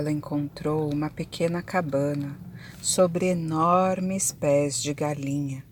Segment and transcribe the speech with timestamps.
[0.00, 2.34] Ela encontrou uma pequena cabana
[2.80, 5.62] sobre enormes pés de galinha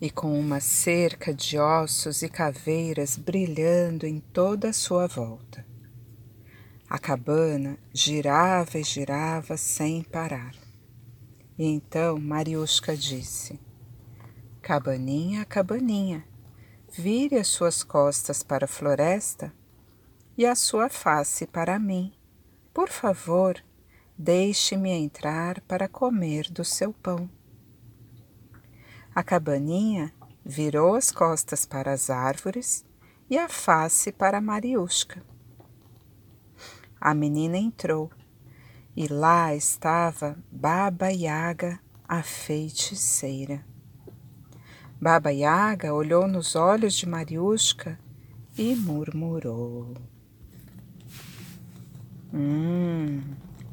[0.00, 5.64] e com uma cerca de ossos e caveiras brilhando em toda a sua volta.
[6.90, 10.56] A cabana girava e girava sem parar.
[11.56, 13.60] E então Mariushka disse:
[14.60, 16.24] Cabaninha, cabaninha,
[16.90, 19.54] vire as suas costas para a floresta
[20.36, 22.12] e a sua face para mim.
[22.72, 23.62] Por favor,
[24.16, 27.28] deixe-me entrar para comer do seu pão.
[29.14, 30.12] A cabaninha
[30.44, 32.84] virou as costas para as árvores
[33.28, 35.22] e a face para Mariushka.
[36.98, 38.10] A menina entrou
[38.96, 43.64] e lá estava Baba Yaga, a feiticeira.
[45.00, 47.98] Baba Yaga olhou nos olhos de Mariushka
[48.56, 50.11] e murmurou.
[52.34, 53.20] Hum,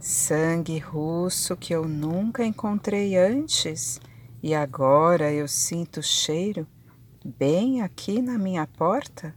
[0.02, 4.02] sangue russo que eu nunca encontrei antes
[4.44, 6.68] e agora eu sinto o cheiro
[7.24, 9.34] bem aqui na minha porta.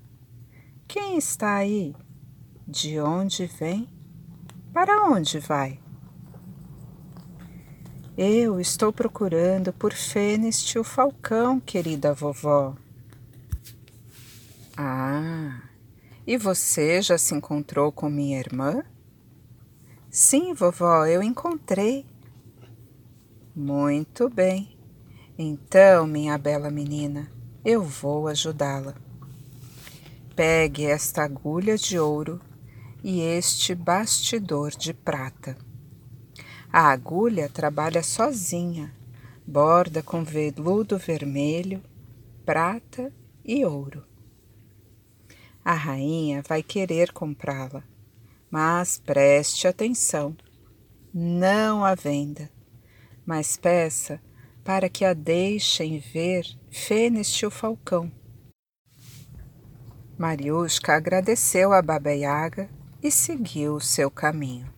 [0.88, 1.94] Quem está aí?
[2.66, 3.88] De onde vem?
[4.72, 5.78] Para onde vai?
[8.18, 12.74] Eu estou procurando por Fênix o Falcão, querida vovó.
[14.76, 15.62] Ah,
[16.26, 18.84] e você já se encontrou com minha irmã?
[20.14, 22.04] Sim, vovó, eu encontrei.
[23.56, 24.76] Muito bem.
[25.38, 27.32] Então, minha bela menina,
[27.64, 28.94] eu vou ajudá-la.
[30.36, 32.42] Pegue esta agulha de ouro
[33.02, 35.56] e este bastidor de prata.
[36.70, 38.94] A agulha trabalha sozinha,
[39.46, 41.82] borda com veludo vermelho,
[42.44, 43.10] prata
[43.42, 44.04] e ouro.
[45.64, 47.82] A rainha vai querer comprá-la
[48.52, 50.36] mas preste atenção,
[51.14, 52.50] não à venda,
[53.24, 54.20] mas peça
[54.62, 58.12] para que a deixem ver Fênix o Falcão.
[60.18, 62.68] Mariushka agradeceu a Baba Yaga
[63.02, 64.70] e seguiu seu caminho.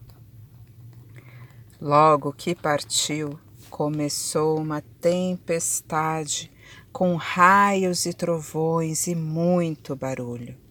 [1.81, 6.49] Logo que partiu, começou uma tempestade
[6.93, 10.64] com raios e trovões e muito barulho.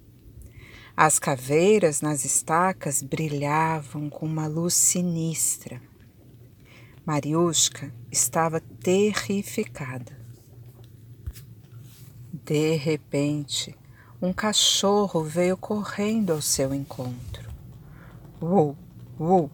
[0.95, 5.81] As caveiras nas estacas brilhavam com uma luz sinistra.
[7.03, 10.15] Mariushka estava terrificada.
[12.31, 13.75] De repente,
[14.21, 17.49] um cachorro veio correndo ao seu encontro.
[18.39, 18.77] Uou,
[19.19, 19.49] uou,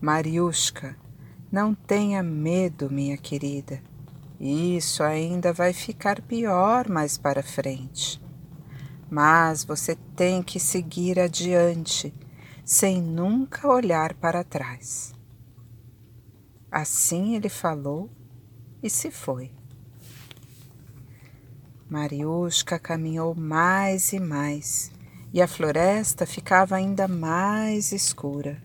[0.00, 0.96] Mariushka,
[1.50, 3.82] não tenha medo, minha querida.
[4.38, 8.23] Isso ainda vai ficar pior mais para frente
[9.14, 12.12] mas você tem que seguir adiante,
[12.64, 15.14] sem nunca olhar para trás.
[16.68, 18.10] Assim ele falou
[18.82, 19.52] e se foi.
[21.88, 24.90] Mariushka caminhou mais e mais,
[25.32, 28.60] e a floresta ficava ainda mais escura.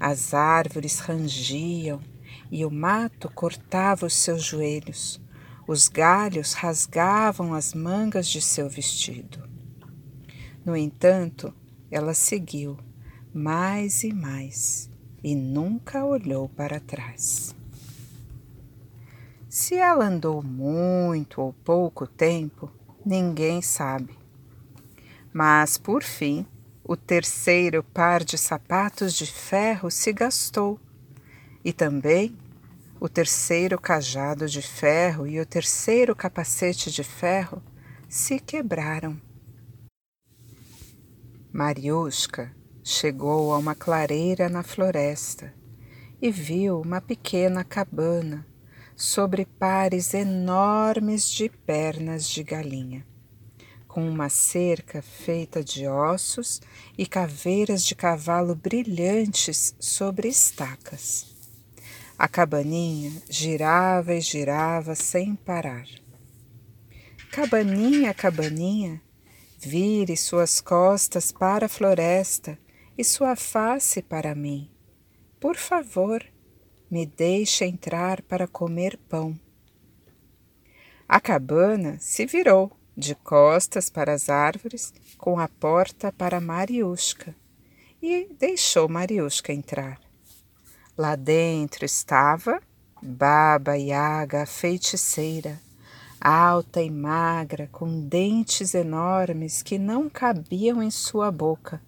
[0.00, 2.00] As árvores rangiam
[2.50, 5.20] e o mato cortava os seus joelhos.
[5.66, 9.57] Os galhos rasgavam as mangas de seu vestido.
[10.64, 11.52] No entanto,
[11.90, 12.78] ela seguiu
[13.32, 14.90] mais e mais
[15.22, 17.54] e nunca olhou para trás.
[19.48, 22.70] Se ela andou muito ou pouco tempo,
[23.04, 24.16] ninguém sabe.
[25.32, 26.46] Mas, por fim,
[26.84, 30.78] o terceiro par de sapatos de ferro se gastou
[31.64, 32.36] e também
[33.00, 37.62] o terceiro cajado de ferro e o terceiro capacete de ferro
[38.08, 39.20] se quebraram.
[41.58, 42.54] Mariushka
[42.84, 45.52] chegou a uma clareira na floresta
[46.22, 48.46] e viu uma pequena cabana
[48.94, 53.04] sobre pares enormes de pernas de galinha,
[53.88, 56.60] com uma cerca feita de ossos
[56.96, 61.34] e caveiras de cavalo brilhantes sobre estacas.
[62.16, 65.88] A cabaninha girava e girava sem parar.
[67.32, 69.02] Cabaninha, cabaninha,
[69.60, 72.56] Vire suas costas para a floresta
[72.96, 74.70] e sua face para mim.
[75.40, 76.24] Por favor,
[76.88, 79.38] me deixe entrar para comer pão.
[81.08, 87.34] A cabana se virou de costas para as árvores, com a porta para Mariushka,
[88.00, 90.00] e deixou Mariushka entrar.
[90.96, 92.60] Lá dentro estava
[93.02, 95.60] Baba Yaga, a feiticeira,
[96.20, 101.80] alta e magra, com dentes enormes que não cabiam em sua boca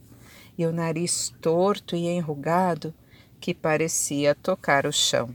[0.57, 2.95] e o nariz torto e enrugado
[3.41, 5.35] que parecia tocar o chão.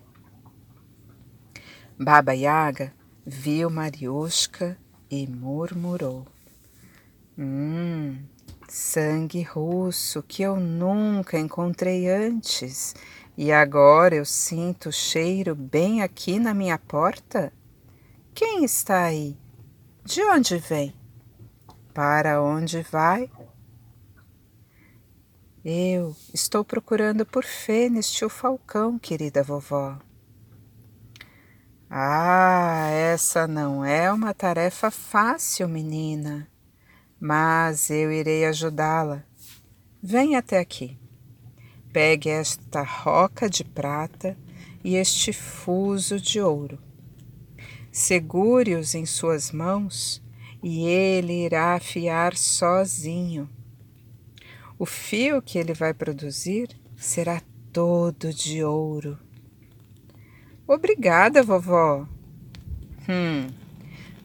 [1.98, 2.94] Baba Yaga
[3.26, 4.78] viu Mariushka
[5.10, 6.28] e murmurou:
[7.38, 8.20] Hum,
[8.70, 12.94] sangue russo que eu nunca encontrei antes
[13.38, 17.52] e agora eu sinto o cheiro bem aqui na minha porta?
[18.36, 19.38] Quem está aí?
[20.04, 20.94] De onde vem?
[21.94, 23.32] Para onde vai?
[25.64, 29.98] Eu estou procurando por Fênix o falcão, querida vovó.
[31.90, 36.46] Ah, essa não é uma tarefa fácil, menina,
[37.18, 39.24] mas eu irei ajudá-la.
[40.04, 41.00] Venha até aqui.
[41.94, 44.38] Pegue esta roca de prata
[44.84, 46.85] e este fuso de ouro.
[47.98, 50.22] Segure-os em suas mãos
[50.62, 53.50] e ele irá afiar sozinho.
[54.78, 59.18] O fio que ele vai produzir será todo de ouro.
[60.68, 62.06] Obrigada, vovó.
[63.08, 63.48] Hum,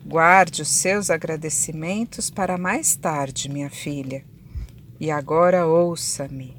[0.04, 4.24] guarde os seus agradecimentos para mais tarde, minha filha.
[4.98, 6.56] E agora ouça-me.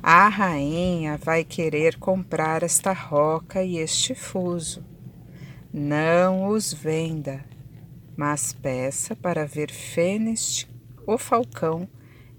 [0.00, 4.91] A rainha vai querer comprar esta roca e este fuso.
[5.72, 7.42] Não os venda,
[8.14, 10.68] mas peça para ver Fênix,
[11.06, 11.88] o falcão,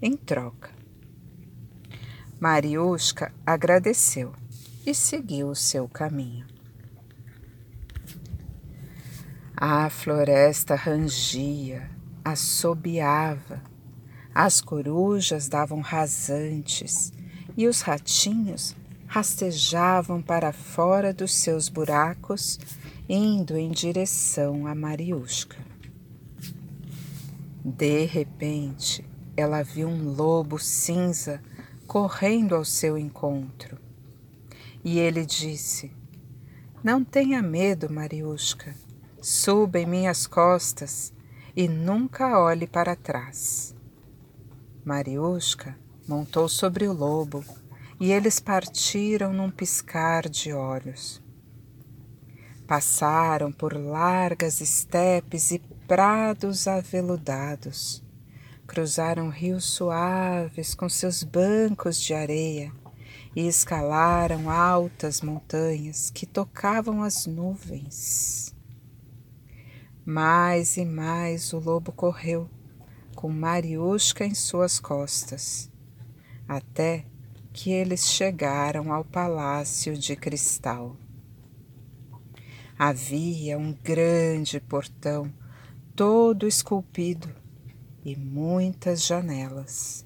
[0.00, 0.70] em troca.
[2.38, 4.32] Mariusca agradeceu
[4.86, 6.46] e seguiu o seu caminho.
[9.56, 11.90] A floresta rangia,
[12.24, 13.60] assobiava,
[14.32, 17.12] as corujas davam rasantes
[17.56, 18.76] e os ratinhos
[19.08, 22.58] rastejavam para fora dos seus buracos,
[23.08, 25.58] indo em direção a Mariusca.
[27.62, 29.04] De repente,
[29.36, 31.42] ela viu um lobo cinza
[31.86, 33.78] correndo ao seu encontro.
[34.82, 35.92] E ele disse:
[36.82, 38.74] Não tenha medo, Mariusca.
[39.20, 41.12] Suba em minhas costas
[41.56, 43.74] e nunca olhe para trás.
[44.84, 47.42] Mariusca montou sobre o lobo
[47.98, 51.23] e eles partiram num piscar de olhos.
[52.74, 58.02] Passaram por largas estepes e prados aveludados,
[58.66, 62.72] cruzaram rios suaves com seus bancos de areia
[63.36, 68.52] e escalaram altas montanhas que tocavam as nuvens.
[70.04, 72.50] Mais e mais o lobo correu,
[73.14, 75.70] com Mariusca em suas costas,
[76.48, 77.06] até
[77.52, 80.96] que eles chegaram ao palácio de cristal.
[82.78, 85.32] Havia um grande portão,
[85.94, 87.28] todo esculpido,
[88.04, 90.04] e muitas janelas.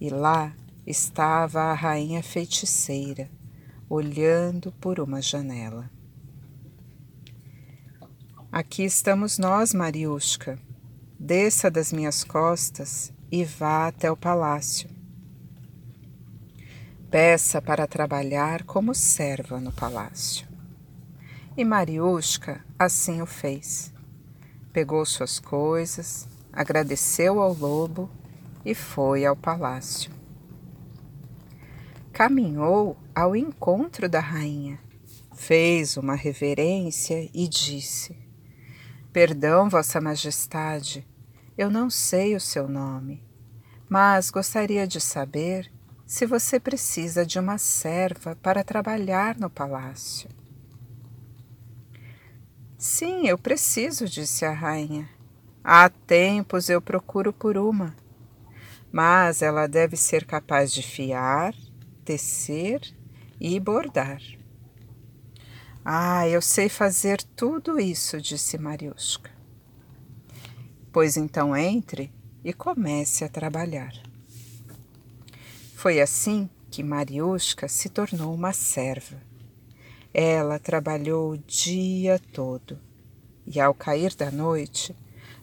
[0.00, 0.52] E lá
[0.84, 3.30] estava a rainha feiticeira,
[3.88, 5.88] olhando por uma janela.
[8.50, 10.58] Aqui estamos nós, Mariushka.
[11.18, 14.90] Desça das minhas costas e vá até o palácio.
[17.08, 20.53] Peça para trabalhar como serva no palácio.
[21.56, 23.92] E Mariushka assim o fez.
[24.72, 28.10] Pegou suas coisas, agradeceu ao lobo
[28.64, 30.14] e foi ao palácio
[32.14, 34.78] caminhou ao encontro da rainha,
[35.34, 38.16] fez uma reverência e disse:
[39.12, 41.04] Perdão, Vossa Majestade,
[41.58, 43.20] eu não sei o seu nome,
[43.88, 45.70] mas gostaria de saber
[46.06, 50.30] se você precisa de uma serva para trabalhar no palácio.
[52.86, 55.08] Sim, eu preciso, disse a rainha.
[55.64, 57.96] Há tempos eu procuro por uma,
[58.92, 61.54] mas ela deve ser capaz de fiar
[62.04, 62.82] tecer
[63.40, 64.20] e bordar.
[65.82, 69.30] Ah, eu sei fazer tudo isso, disse Mariushka.
[70.92, 72.12] Pois então entre
[72.44, 73.94] e comece a trabalhar.
[75.74, 79.33] Foi assim que Mariushka se tornou uma serva.
[80.14, 82.78] Ela trabalhou o dia todo
[83.44, 84.96] e, ao cair da noite,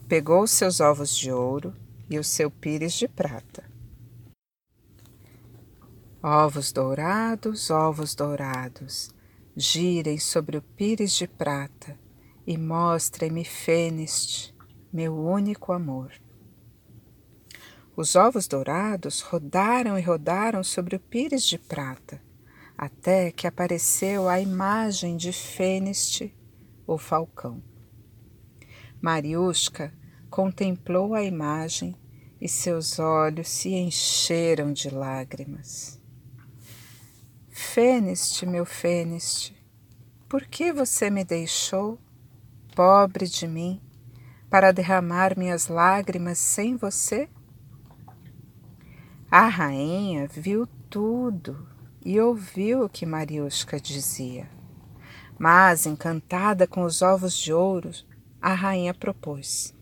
[0.08, 1.72] pegou seus ovos de ouro
[2.10, 3.70] e o seu pires de prata
[6.24, 9.12] Ovos dourados, ovos dourados,
[9.56, 11.98] girem sobre o pires de prata
[12.46, 14.54] e mostrem-me Fênix,
[14.92, 16.12] meu único amor.
[17.96, 22.22] Os ovos dourados rodaram e rodaram sobre o pires de prata,
[22.82, 26.20] até que apareceu a imagem de Fênix,
[26.84, 27.62] o falcão.
[29.00, 29.96] Mariushka
[30.28, 31.94] contemplou a imagem,
[32.40, 36.02] e seus olhos se encheram de lágrimas.
[37.50, 39.56] Fêneste, meu Fêneste,
[40.28, 42.00] por que você me deixou,
[42.74, 43.80] pobre de mim,
[44.50, 47.30] para derramar minhas lágrimas sem você?
[49.30, 51.70] A rainha viu tudo
[52.04, 54.48] e ouviu o que Mariusca dizia.
[55.38, 57.90] Mas, encantada com os ovos de ouro,
[58.40, 59.74] a rainha propôs: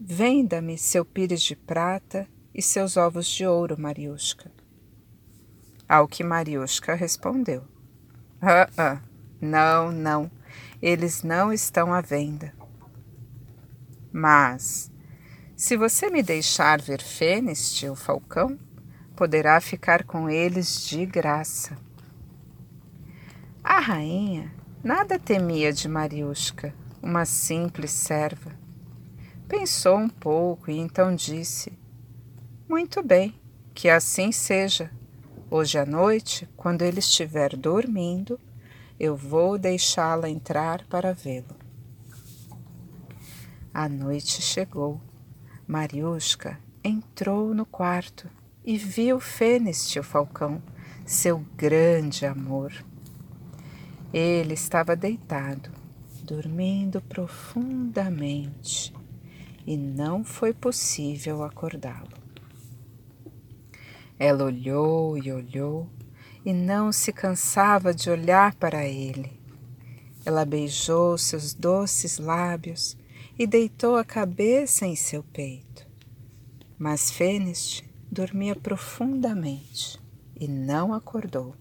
[0.00, 4.50] Venda-me seu pires de prata e seus ovos de ouro, Mariusca.
[5.88, 7.64] Ao que Mariusca respondeu:
[8.40, 9.02] Ah, ah,
[9.40, 10.30] não, não,
[10.80, 12.52] eles não estão à venda.
[14.12, 14.90] Mas,
[15.56, 18.58] se você me deixar ver Fênix, o falcão,
[19.20, 21.76] poderá ficar com eles de graça.
[23.62, 24.50] A rainha
[24.82, 28.50] nada temia de Mariusca, uma simples serva.
[29.46, 31.78] Pensou um pouco e então disse:
[32.66, 33.38] Muito bem,
[33.74, 34.90] que assim seja.
[35.50, 38.40] Hoje à noite, quando ele estiver dormindo,
[38.98, 41.56] eu vou deixá-la entrar para vê-lo.
[43.74, 44.98] A noite chegou.
[45.68, 48.39] Mariusca entrou no quarto
[48.70, 50.62] e viu Fênix, o falcão,
[51.04, 52.72] seu grande amor.
[54.12, 55.72] Ele estava deitado,
[56.22, 58.94] dormindo profundamente
[59.66, 62.16] e não foi possível acordá-lo.
[64.16, 65.90] Ela olhou e olhou
[66.44, 69.32] e não se cansava de olhar para ele.
[70.24, 72.96] Ela beijou seus doces lábios
[73.36, 75.84] e deitou a cabeça em seu peito.
[76.78, 80.00] Mas Fênix dormia profundamente
[80.34, 81.54] e não acordou.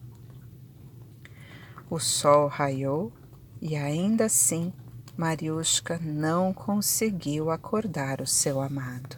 [1.90, 3.14] O sol raiou
[3.62, 4.74] e ainda assim
[5.16, 9.18] Mariusca não conseguiu acordar o seu amado.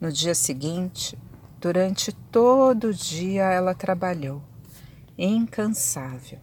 [0.00, 1.16] No dia seguinte,
[1.60, 4.42] durante todo o dia ela trabalhou,
[5.16, 6.40] incansável.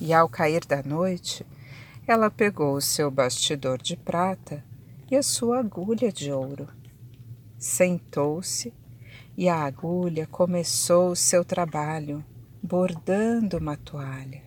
[0.00, 1.44] E ao cair da noite,
[2.06, 4.64] ela pegou o seu bastidor de prata
[5.12, 6.66] e a sua agulha de ouro.
[7.58, 8.72] Sentou-se
[9.36, 12.24] e a agulha começou o seu trabalho,
[12.62, 14.42] bordando uma toalha.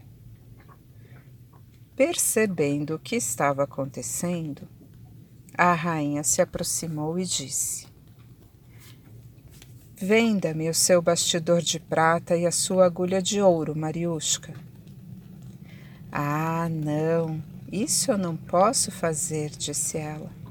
[1.95, 4.67] Percebendo o que estava acontecendo,
[5.55, 7.85] a rainha se aproximou e disse:
[9.95, 14.51] Venda-me o seu bastidor de prata e a sua agulha de ouro, Mariusca.
[16.11, 17.39] Ah, não,
[17.71, 20.44] isso eu não posso fazer, disse ela.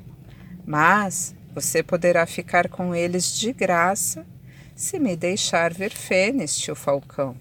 [0.67, 4.27] Mas você poderá ficar com eles de graça
[4.75, 7.37] se me deixar ver Fênix, o falcão.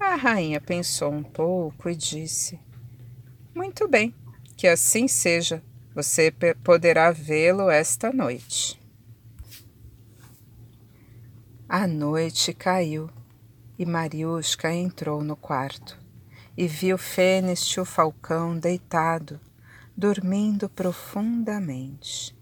[0.00, 2.58] A rainha pensou um pouco e disse:
[3.54, 4.14] Muito bem,
[4.56, 5.62] que assim seja.
[5.94, 6.32] Você
[6.64, 8.80] poderá vê-lo esta noite.
[11.68, 13.10] A noite caiu
[13.78, 15.98] e Mariusca entrou no quarto
[16.56, 19.40] e viu Fênix o falcão deitado,
[19.96, 22.36] dormindo profundamente.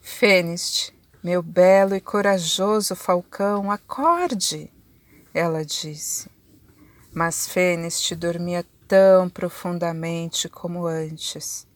[0.00, 0.92] Fênix,
[1.22, 4.70] meu belo e corajoso falcão, acorde!
[5.32, 6.28] ela disse.
[7.12, 11.66] Mas Fênix dormia tão profundamente como antes,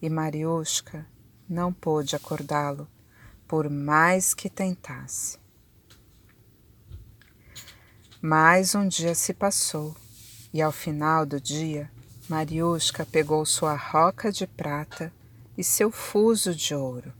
[0.00, 1.06] e Mariusca
[1.48, 2.88] não pôde acordá-lo,
[3.46, 5.38] por mais que tentasse.
[8.20, 9.96] Mais um dia se passou,
[10.52, 11.90] e ao final do dia,
[12.28, 15.12] Mariusca pegou sua roca de prata
[15.56, 17.12] e seu fuso de ouro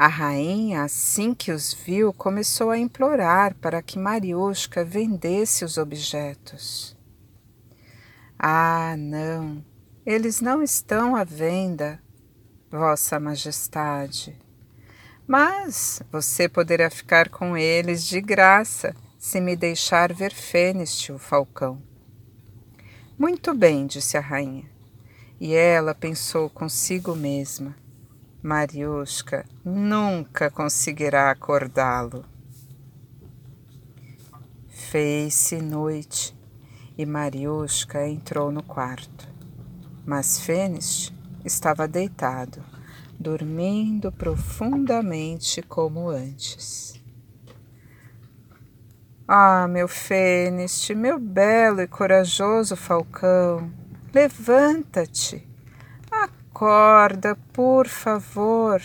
[0.00, 6.96] a rainha, assim que os viu, começou a implorar para que Mariusca vendesse os objetos.
[8.38, 9.62] Ah, não,
[10.06, 12.00] eles não estão à venda,
[12.70, 14.40] Vossa Majestade.
[15.26, 21.89] Mas você poderá ficar com eles de graça se me deixar ver Fênix, o falcão.
[23.20, 24.64] Muito bem, disse a rainha.
[25.38, 27.76] E ela pensou consigo mesma.
[28.42, 32.24] Mariusca nunca conseguirá acordá-lo.
[34.70, 36.34] Fez-se noite
[36.96, 39.28] e Mariusca entrou no quarto,
[40.06, 41.12] mas Fênix
[41.44, 42.64] estava deitado,
[43.18, 46.98] dormindo profundamente como antes.
[49.32, 53.72] Ah, meu Fênix, meu belo e corajoso falcão,
[54.12, 55.48] levanta-te
[56.10, 58.82] Acorda, por favor.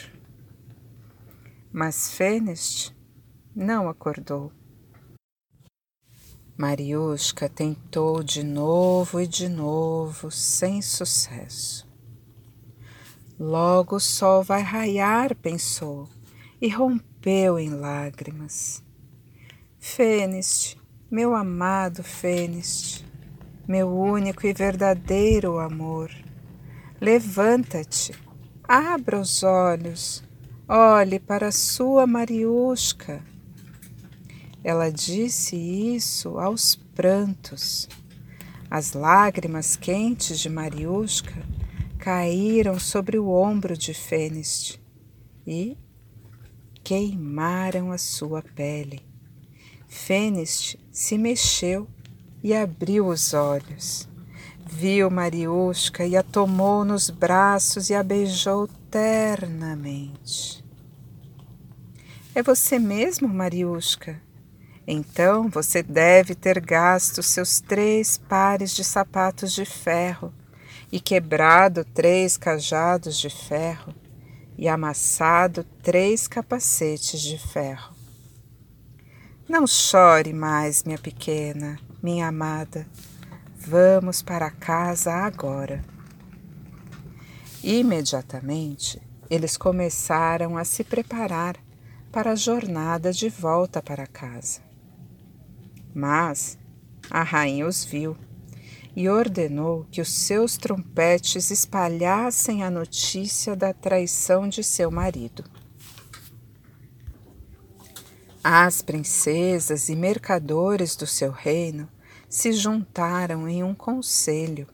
[1.74, 2.94] Mas Fênix
[3.56, 4.52] não acordou.
[6.56, 11.90] Mariushka tentou de novo e de novo, sem sucesso.
[13.40, 16.08] Logo o sol vai raiar, pensou,
[16.62, 18.85] e rompeu em lágrimas.
[19.88, 20.76] Fênix,
[21.12, 23.06] meu amado Fênix,
[23.68, 26.12] meu único e verdadeiro amor,
[27.00, 28.12] levanta-te,
[28.68, 30.24] abra os olhos,
[30.68, 33.24] olhe para sua Mariusca.
[34.64, 37.88] Ela disse isso aos prantos.
[38.70, 41.46] As lágrimas quentes de Mariusca
[42.00, 44.80] caíram sobre o ombro de Fênix
[45.46, 45.78] e
[46.84, 49.15] queimaram a sua pele.
[49.96, 51.88] Fênix se mexeu
[52.44, 54.08] e abriu os olhos.
[54.70, 60.64] Viu Mariusca e a tomou nos braços e a beijou ternamente.
[62.36, 64.22] É você mesmo, Mariusca?
[64.86, 70.32] Então você deve ter gasto seus três pares de sapatos de ferro
[70.92, 73.96] e quebrado três cajados de ferro
[74.58, 77.95] e amassado três capacetes de ferro.
[79.48, 82.88] Não chore mais, minha pequena, minha amada.
[83.56, 85.86] Vamos para casa agora.
[87.64, 89.00] Imediatamente,
[89.30, 91.58] eles começaram a se preparar
[92.12, 94.62] para a jornada de volta para casa.
[95.94, 96.58] Mas
[97.12, 98.18] a rainha os viu
[98.96, 105.44] e ordenou que os seus trompetes espalhassem a notícia da traição de seu marido.
[108.48, 111.90] As princesas e mercadores do seu reino
[112.30, 114.68] se juntaram em um conselho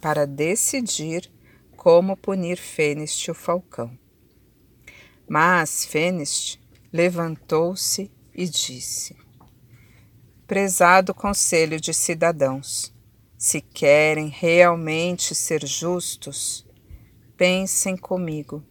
[0.00, 1.30] para decidir
[1.76, 3.96] como punir Fênix o falcão.
[5.28, 6.58] Mas Fênix
[6.92, 9.16] levantou-se e disse:
[10.44, 12.92] Prezado conselho de cidadãos,
[13.38, 16.66] se querem realmente ser justos,
[17.36, 18.64] pensem comigo.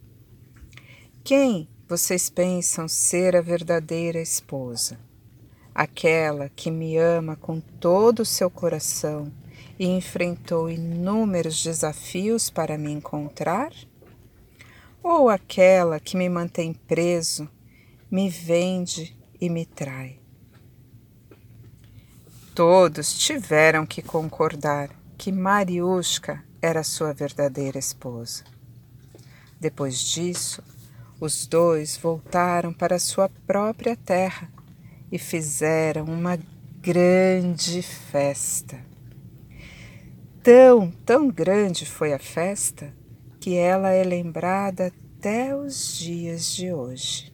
[1.24, 4.98] Quem vocês pensam ser a verdadeira esposa?
[5.76, 9.30] Aquela que me ama com todo o seu coração
[9.78, 13.74] e enfrentou inúmeros desafios para me encontrar?
[15.04, 17.50] Ou aquela que me mantém preso,
[18.10, 20.18] me vende e me trai?
[22.56, 28.46] Todos tiveram que concordar que Mariushka era sua verdadeira esposa.
[29.60, 30.64] Depois disso,
[31.22, 34.52] os dois voltaram para sua própria terra
[35.12, 36.40] e fizeram uma
[36.82, 38.80] grande festa.
[40.42, 42.92] Tão, tão grande foi a festa
[43.40, 47.32] que ela é lembrada até os dias de hoje.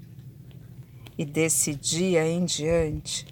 [1.18, 3.26] E desse dia em diante,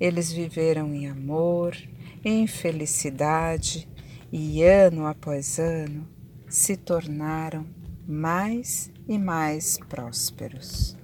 [0.00, 1.76] eles viveram em amor,
[2.24, 3.86] em felicidade
[4.32, 6.08] e, ano após ano,
[6.48, 7.66] se tornaram
[8.08, 10.97] mais e mais prósperos.